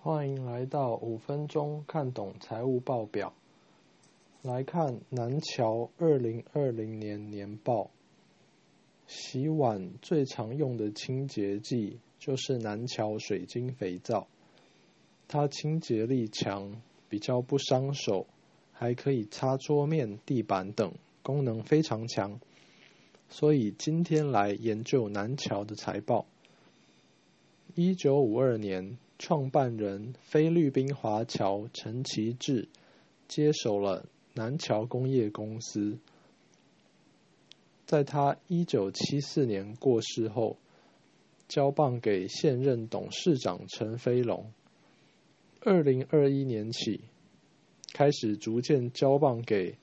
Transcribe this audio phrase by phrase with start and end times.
[0.00, 3.34] 欢迎来到五分钟看懂财务报表。
[4.42, 7.90] 来看南桥二零二零年年报。
[9.06, 14.26] 洗碗最常用的清洁剂就是南桥水晶肥皂，
[15.28, 18.26] 它清洁力强，比较不伤手，
[18.72, 22.40] 还可以擦桌面、地板等，功能非常强。
[23.28, 26.26] 所以今天来研究南桥的财报。
[27.74, 32.68] 一九五二年，创办人菲律宾华侨陈其志
[33.28, 34.04] 接手了
[34.34, 35.96] 南桥工业公司。
[37.86, 40.58] 在他一九七四年过世后，
[41.48, 44.52] 交棒给现任董事长陈飞龙。
[45.62, 47.00] 二零二一年起，
[47.94, 49.78] 开始逐渐交棒给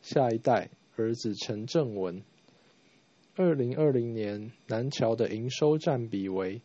[0.00, 2.22] 下一代儿子陈正文。
[3.34, 6.62] 二零二零年，南桥的营收占比为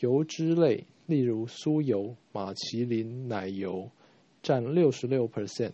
[0.00, 3.90] 油脂类，例如酥油、马其林奶油，
[4.42, 5.72] 占六十六 percent。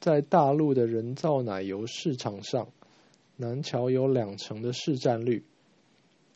[0.00, 2.68] 在大陆的人造奶油市场上，
[3.36, 5.44] 南桥有两成的市占率，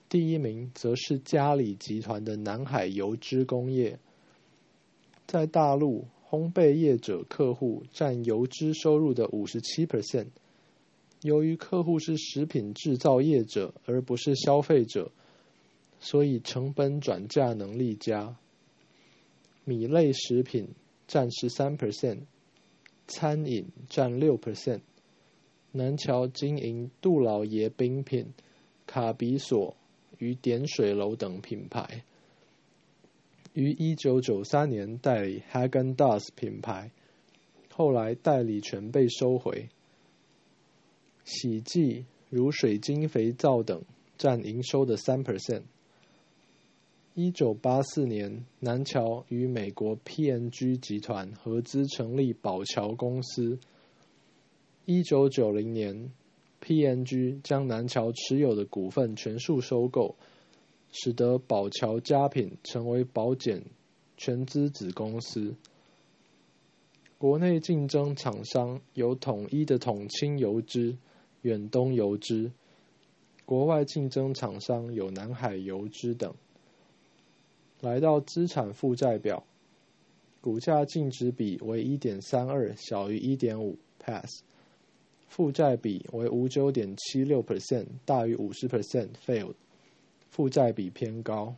[0.08, 3.98] 第一名则是嘉里集团的南海油脂工业。
[5.26, 10.28] 在大陆，烘焙业者客户占油脂收入的五十七 percent。
[11.20, 15.10] 由于客户是食品制造业者而不是消费者，
[16.00, 18.36] 所以成本转嫁能力佳。
[19.64, 20.68] 米类食品
[21.06, 22.20] 占十三 percent。
[23.10, 24.80] 餐饮占六 percent，
[25.72, 28.34] 南桥经营杜老爷冰品、
[28.86, 29.74] 卡比索
[30.18, 32.04] 与点水楼等品牌，
[33.54, 36.90] 于一九九三年代理 Hagen Dazs 品牌，
[37.72, 39.70] 后来代理权被收回。
[41.24, 43.82] 洗剂如水晶肥皂等
[44.18, 45.62] 占营收的三 percent。
[47.14, 53.58] 一九八四年，南桥与美国 PNG 集团合资成立宝桥公司。
[54.84, 56.12] 一九九零年
[56.60, 60.14] ，PNG 将南桥持有的股份全数收购，
[60.92, 63.64] 使得宝桥家品成为保险
[64.16, 65.56] 全资子公司。
[67.16, 70.96] 国内竞争厂商有统一的统清油脂、
[71.42, 72.52] 远东油脂；
[73.44, 76.32] 国外竞争厂商有南海油脂等。
[77.80, 79.44] 来到资产负债表，
[80.40, 84.42] 股价净值比为一点三二，小于一点五，pass；
[85.28, 89.54] 负债比为五九点七六 percent，大于五十 percent，failed；
[90.28, 91.54] 负债比偏高。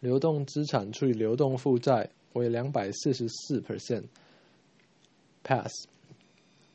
[0.00, 5.70] 流动资产除以流动负债为两百四十四 percent，pass；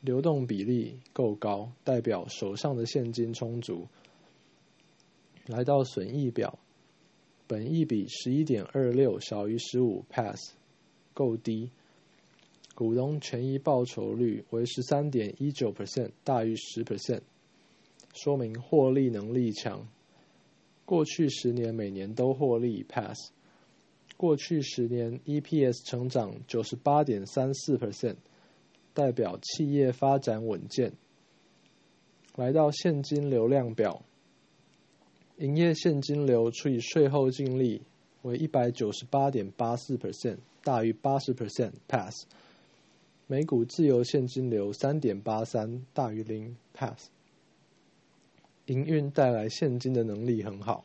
[0.00, 3.88] 流动比例够高，代表手上的现金充足。
[5.46, 6.60] 来到损益表。
[7.50, 10.52] 本益比十一点二六，小于十五，pass，
[11.12, 11.68] 够低。
[12.76, 17.22] 股东权益报酬率为十三点一九 percent，大于十 percent，
[18.14, 19.88] 说明获利能力强。
[20.84, 23.32] 过去十年每年都获利，pass。
[24.16, 28.18] 过去十年 EPS 成长九十八点三四 percent，
[28.94, 30.92] 代表企业发展稳健。
[32.36, 34.04] 来到现金流量表。
[35.40, 37.80] 营业现金流除以税后净利
[38.20, 42.26] 为一百九十八点八四 percent，大于八十 percent，pass。
[43.26, 47.08] 每股自由现金流三点八三，大于零，pass。
[48.66, 50.84] 营运带来现金的能力很好。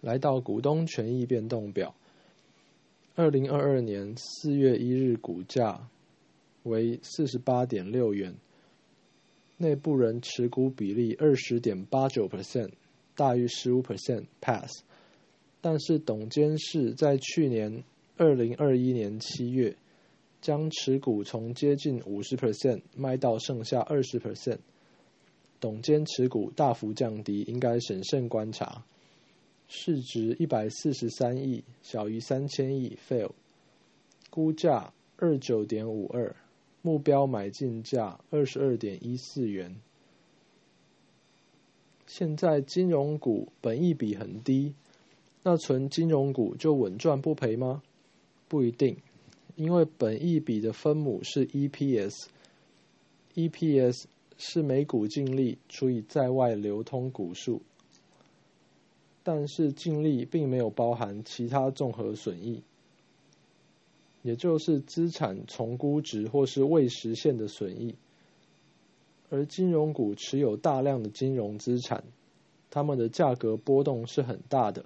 [0.00, 1.94] 来到股东权益变动表，
[3.16, 5.86] 二零二二年四月一日股价
[6.62, 8.34] 为四十八点六元。
[9.60, 12.70] 内部人持股比例二十点八九 percent，
[13.14, 14.82] 大于十五 percent，pass。
[15.60, 17.84] 但是董监事在去年
[18.16, 19.76] 二零二一年七月，
[20.40, 24.60] 将持股从接近五十 percent 卖到剩下二十 percent，
[25.60, 28.82] 董监持股大幅降低，应该审慎观察。
[29.68, 33.32] 市值一百四十三亿，小于三千亿，fail。
[34.30, 36.34] 估价二九点五二。
[36.82, 39.76] 目标买进价二十二点一四元。
[42.06, 44.74] 现在金融股本益比很低，
[45.42, 47.82] 那存金融股就稳赚不赔吗？
[48.48, 48.96] 不一定，
[49.54, 52.26] 因为本益比的分母是 EPS，EPS
[54.38, 57.62] 是每股净利除以在外流通股数，
[59.22, 62.64] 但是净利并没有包含其他综合损益。
[64.22, 67.94] 也就是资产重估值或是未实现的损益，
[69.30, 72.04] 而金融股持有大量的金融资产，
[72.70, 74.84] 它们的价格波动是很大的。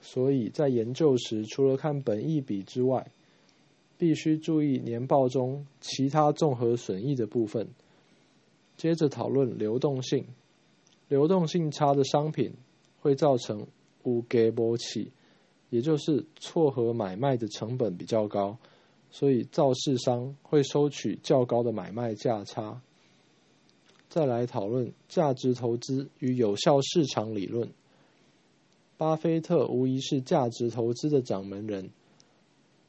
[0.00, 3.10] 所以在研究时，除了看本益比之外，
[3.98, 7.68] 必须注意年报中其他综合损益的部分。
[8.76, 10.26] 接着讨论流动性，
[11.08, 12.54] 流动性差的商品
[13.00, 13.66] 会造成
[14.02, 15.12] 无给波起，
[15.72, 18.58] 也就是撮合买卖的成本比较高，
[19.10, 22.82] 所以造市商会收取较高的买卖价差。
[24.10, 27.70] 再来讨论价值投资与有效市场理论。
[28.98, 31.88] 巴菲特无疑是价值投资的掌门人，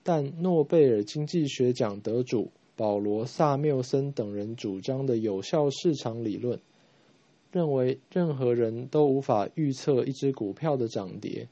[0.03, 6.59] 但诺贝尔经济学奖得主保罗·萨缪森等人主张的有效市场理论，
[7.53, 11.47] 认为任何人都无法预测一只股票的涨跌，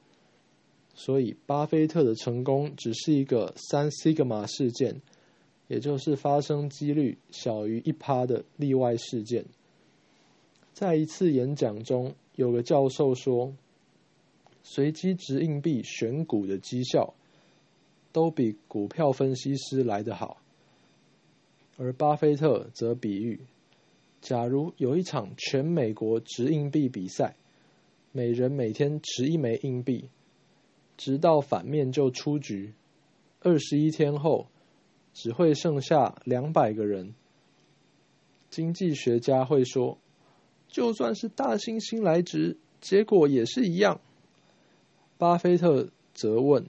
[0.93, 5.01] 所以巴菲特的成功只是一个三西格玛事件，
[5.67, 9.45] 也就是发生几率小于一趴的例外事件。
[10.73, 13.53] 在一次演讲中，有个教授说。
[14.63, 17.15] 随机值硬币选股的绩效
[18.11, 20.37] 都比股票分析师来得好，
[21.77, 23.39] 而巴菲特则比喻：
[24.21, 27.35] 假如有一场全美国值硬币比赛，
[28.11, 30.05] 每人每天持一枚硬币，
[31.01, 32.75] 直到反面就出局，
[33.39, 34.45] 二十一天后
[35.15, 37.15] 只会剩下两百个人。
[38.51, 39.97] 经济学家会说，
[40.67, 43.99] 就算是大猩猩来值，结果也是一样。
[45.17, 46.67] 巴菲特则问：“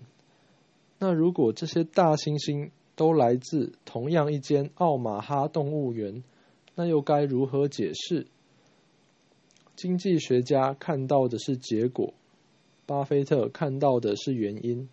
[0.99, 6.25] 那如果这些大猩猩都来自同样一间奥马哈动物园，
[6.75, 8.27] 那又该如何解释？”
[9.77, 12.15] 经济学家看到的是结果，
[12.87, 14.89] 巴菲特看到的是原因。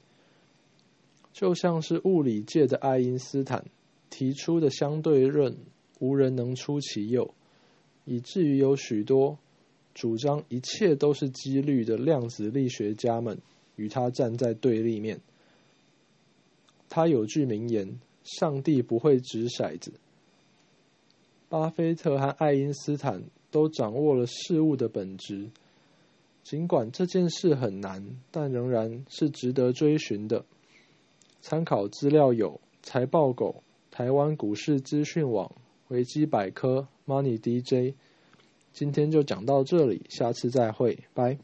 [1.31, 3.65] 就像是物理界的爱因斯坦
[4.09, 5.57] 提出的相对论，
[5.99, 7.33] 无人能出其右，
[8.05, 9.37] 以至于有许多。
[9.93, 13.39] 主张一切都是几率的量子力学家们
[13.75, 15.19] 与他站在对立面。
[16.87, 19.93] 他有句名言：“上帝不会掷骰子。”
[21.49, 25.49] 巴菲特和爱因斯坦都掌握了事物的本质，
[26.43, 30.45] 尽管这件事很难，但仍然是值得追寻的。
[31.41, 35.51] 参考资料有：财报狗、台湾股市资讯网、
[35.89, 37.95] 维基百科、Money DJ。
[38.71, 41.37] 今天就讲到这里，下次再会，拜。